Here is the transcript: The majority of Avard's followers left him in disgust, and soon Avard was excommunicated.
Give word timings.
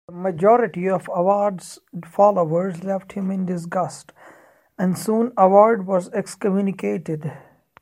The 0.07 0.13
majority 0.15 0.89
of 0.89 1.03
Avard's 1.09 1.77
followers 2.07 2.83
left 2.83 3.11
him 3.11 3.29
in 3.29 3.45
disgust, 3.45 4.13
and 4.75 4.97
soon 4.97 5.29
Avard 5.37 5.85
was 5.85 6.09
excommunicated. 6.09 7.31